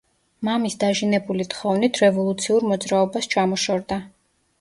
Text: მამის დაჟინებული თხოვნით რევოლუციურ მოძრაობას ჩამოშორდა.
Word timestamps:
მამის 0.47 0.75
დაჟინებული 0.83 1.45
თხოვნით 1.53 1.99
რევოლუციურ 2.05 2.65
მოძრაობას 2.71 3.29
ჩამოშორდა. 3.35 4.01